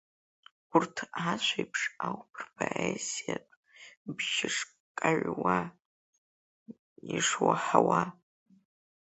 Урҭ 0.75 0.95
ашәеиԥш 1.29 1.81
ауп 2.07 2.31
рпоезиатә 2.43 3.53
бжьы 4.15 4.49
шкаҩуа, 4.55 5.57
ишуаҳауа. 7.15 8.01